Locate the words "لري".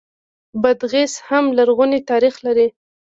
2.45-2.67